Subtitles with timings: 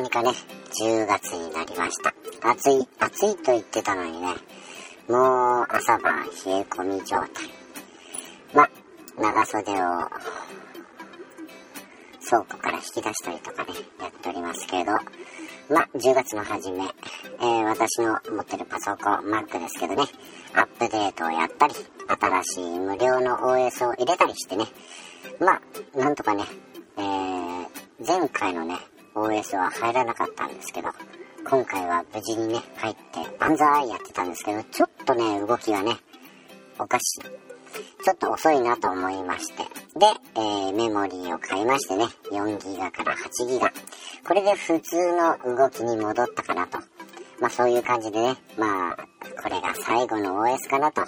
[0.00, 0.30] にかね、
[0.80, 2.14] 10月になりました。
[2.48, 4.28] 暑い、暑いと言ってたのにね、
[5.08, 7.28] もう朝晩冷え込み状態。
[8.54, 8.68] ま、
[9.18, 9.76] 長袖を
[12.24, 13.70] 倉庫から引き出したりとかね、
[14.00, 14.92] やっておりますけど、
[15.68, 16.84] ま、10月の初め、
[17.40, 20.04] えー、私の持ってるパソコン、Mac ですけどね、
[20.54, 21.74] アップデートをやったり、
[22.44, 24.66] 新しい無料の OS を入れたりしてね、
[25.40, 25.60] ま
[25.94, 26.44] あ、なんとかね、
[26.96, 27.66] えー、
[28.06, 28.76] 前回のね、
[29.14, 30.88] OS は入らなかったんですけど、
[31.48, 35.96] 今回は無事にね、入って、万歳やってたんですけど、ちょっとね、動きがね、
[36.78, 37.52] おかしい。
[38.04, 39.62] ちょっと遅いなと思いまして。
[39.98, 40.06] で、
[40.36, 43.72] えー、メモリーを変えましてね、4ギガから8ギガ。
[44.26, 44.96] これで普通
[45.44, 46.78] の動きに戻ったかなと。
[47.40, 48.96] まあそういう感じでね、まあ、
[49.42, 51.02] これが最後の OS かなと。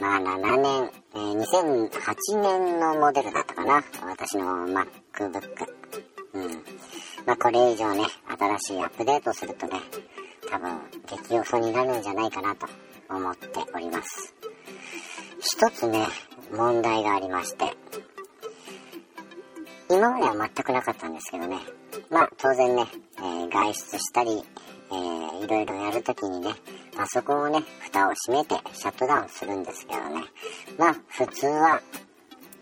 [0.00, 3.82] まあ7年、えー、2008年のモデルだったかな。
[4.06, 5.69] 私の MacBook。
[7.30, 8.02] まこれ以上ね、
[8.58, 9.74] 新しいアップデートするとね、
[10.50, 10.80] 多分
[11.28, 12.66] 激遅になるんじゃないかなと
[13.08, 14.34] 思っております。
[15.38, 16.08] 一つね、
[16.52, 17.72] 問題がありまして、
[19.88, 21.58] 今までは全くなかったんですけどね、
[22.10, 22.84] まあ当然ね、
[23.18, 24.42] えー、外出したり、
[24.90, 26.52] えー、いろいろやるときにね、
[26.96, 30.24] パソコンをね、蓋を閉めてシャットダウンするんですけどね、
[30.76, 31.80] まあ普通は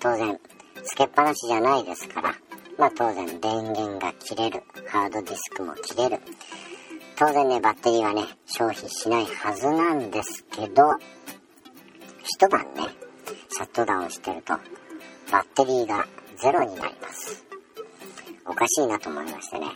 [0.00, 0.40] 当然
[0.84, 2.34] つけっぱなしじゃないですから、
[2.78, 6.20] まあ当然電源が切れる、ハードディスクも切れる、
[7.16, 10.92] 当然ね、バッテリーはね、消費しないはずなんですけど、
[12.22, 12.88] 一晩ね、
[13.50, 14.54] シャットダウンしてると、
[15.30, 17.44] バッテリーがゼロになります。
[18.46, 19.66] おかしいなと思いましてね。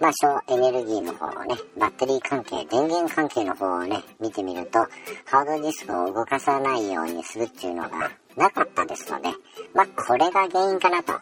[0.00, 4.78] まあ、省エネルギーの方をね、バッテリー関係、電源関係の方をね、見てみると、
[5.24, 9.30] ハードディスクを動かさないようにするっていうのがなかったですので、
[9.72, 11.14] まあ、これが原因かなと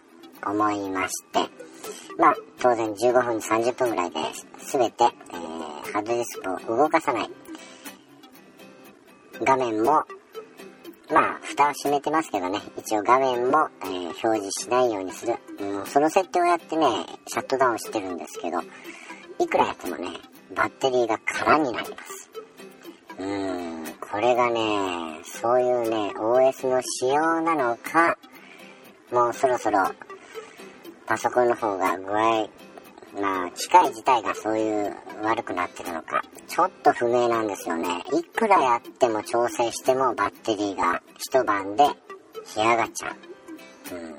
[0.47, 1.41] 思いまして、
[2.19, 4.21] まあ、当然15分、30分ぐらいで
[4.59, 7.31] 全て、えー、ハードディスクを動かさない。
[9.45, 10.05] 画面も
[11.13, 15.35] まあ、蓋を閉めてますけどね、一応画面も、えー、表示しないようにする。
[15.61, 16.87] うん、その設定をやってね、
[17.27, 18.61] シャットダウンしてるんですけど、
[19.39, 20.09] いくらやってもね、
[20.55, 22.31] バッテリーが空になります。
[23.19, 28.17] うーん、これがね、そういうね、OS の仕様なのか、
[29.11, 29.81] もうそろそろ、
[31.13, 32.49] パソコンの方が具合
[33.21, 38.03] まあ、機械自体がそういう悪くなってるのか、ちょっと不明なんですよね。
[38.15, 41.85] いくらやっても調整してもバッテリーが一晩で
[42.55, 43.95] 干上がっちゃう。
[43.95, 44.15] うん。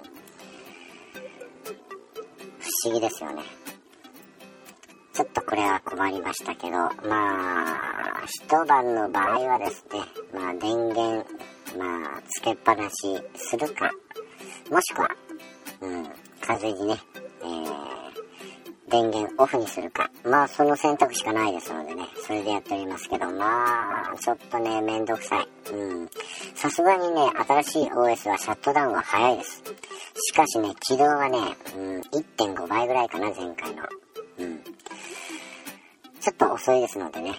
[2.60, 3.42] 不思議ですよね。
[5.14, 10.00] ちょっとこれは困りましたけど、まあ、一晩の場合はですね、
[10.32, 11.26] まあ電源、
[11.76, 13.90] まあ、つけっぱなしするか、
[14.70, 15.10] もしくは、
[15.82, 16.98] うん、風にね、
[17.42, 17.94] えー
[18.94, 20.12] 電源オフにするか。
[20.24, 25.48] まあ、その選択しかないですのでね、それでやっておりますけど、まあ、ちょっとね、めんどくさい。
[25.74, 26.10] うん。
[26.54, 29.64] さすがにね、新しい OS はシャットダウンは早いです。
[30.16, 31.40] しかしね、起動はね、
[31.76, 33.84] うん、1.5倍ぐらいかな、前回の。
[34.38, 34.64] うん。
[36.20, 37.34] ちょっと遅いですのでね、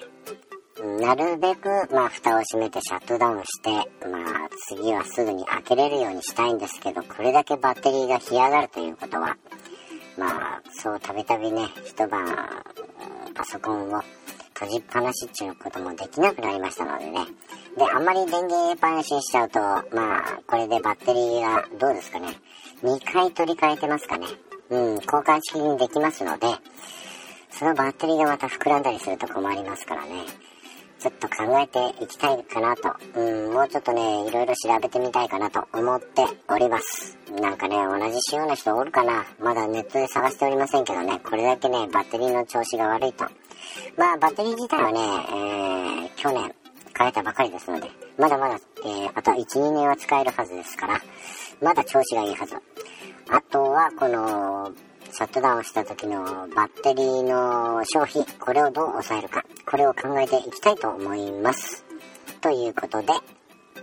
[1.01, 3.71] なるべく、まあ、蓋を閉めてシャットダウンして、
[4.09, 9.37] まあ、次はすぐに開けれるようにしたいんですけど、これだけバッテリーが干上がるということは、
[10.17, 12.27] まあ、そうたびたびね、一晩、
[13.35, 14.03] パソコンを
[14.55, 17.27] 閉じっぱなしっていうこともできなくなりましたのでね。
[17.77, 22.29] で、あんまり電源入れっぱなしにしちゃうと、まあ、これでバッテリーがどうですかね。
[22.83, 24.27] 2回取り替えてますかね。
[24.71, 26.47] うん、交換式にできますので、
[27.51, 30.25] そのバッテリーがまた膨らんだりすると困りますからね。
[31.05, 37.19] ちょっと考えていきたいかなと、うん、もうちょっとね、いろいろ調べてみたいかなと思っております。
[37.43, 43.27] なんかね、同じ仕様の人おるかなまだネットで探しておりませんけどね、これだけね、バッテリーの調子が悪いと。
[43.99, 46.55] まあ、バッテリー自体はね、えー、去年
[46.97, 51.03] 変えたばかりですので、まだまだ、えー、あと1、2年は使えるはずですから、
[51.61, 52.55] まだ調子がいいはず。
[53.29, 54.73] あとは、この、
[55.17, 56.25] シャットダウンした時の
[56.57, 61.85] バッテリーの消費、これをどう抑えるか、これを考えていきたいと思います。
[62.41, 63.13] ということで、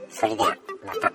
[0.10, 1.14] それではまた。